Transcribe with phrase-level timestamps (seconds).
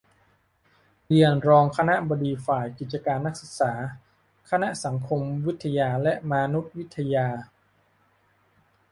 [1.09, 3.73] เรียน รองคณบดีฝ่ายกิจการนักศึกษา
[4.49, 7.27] คณะสังคมวิทยาและมานุษยวิทยา